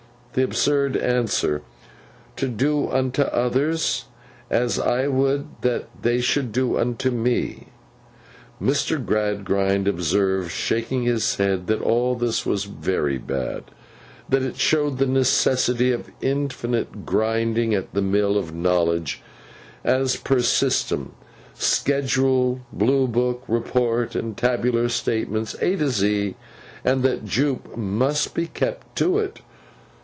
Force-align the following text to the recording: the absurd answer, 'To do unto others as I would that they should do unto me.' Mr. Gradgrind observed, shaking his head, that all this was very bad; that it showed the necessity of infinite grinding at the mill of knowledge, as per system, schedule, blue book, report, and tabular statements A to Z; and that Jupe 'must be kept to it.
the 0.33 0.43
absurd 0.45 0.95
answer, 0.95 1.61
'To 2.37 2.47
do 2.47 2.87
unto 2.89 3.21
others 3.23 4.05
as 4.49 4.79
I 4.79 5.07
would 5.09 5.45
that 5.59 5.89
they 6.03 6.21
should 6.21 6.53
do 6.53 6.77
unto 6.77 7.11
me.' 7.11 7.67
Mr. 8.63 9.05
Gradgrind 9.05 9.89
observed, 9.89 10.49
shaking 10.49 11.03
his 11.03 11.35
head, 11.35 11.67
that 11.67 11.81
all 11.81 12.15
this 12.15 12.45
was 12.45 12.63
very 12.63 13.17
bad; 13.17 13.65
that 14.29 14.41
it 14.41 14.55
showed 14.55 14.99
the 14.99 15.05
necessity 15.05 15.91
of 15.91 16.09
infinite 16.21 17.05
grinding 17.05 17.75
at 17.75 17.93
the 17.93 18.01
mill 18.01 18.37
of 18.37 18.55
knowledge, 18.55 19.21
as 19.83 20.15
per 20.15 20.39
system, 20.39 21.11
schedule, 21.55 22.61
blue 22.71 23.05
book, 23.05 23.43
report, 23.49 24.15
and 24.15 24.37
tabular 24.37 24.87
statements 24.87 25.57
A 25.59 25.75
to 25.75 25.89
Z; 25.89 26.35
and 26.85 27.03
that 27.03 27.25
Jupe 27.25 27.75
'must 27.75 28.33
be 28.33 28.47
kept 28.47 28.95
to 28.95 29.17
it. 29.19 29.41